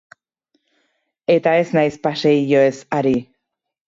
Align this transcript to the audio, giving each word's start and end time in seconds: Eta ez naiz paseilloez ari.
Eta 1.33 1.53
ez 1.63 1.67
naiz 1.75 1.99
paseilloez 2.07 2.81
ari. 3.01 3.13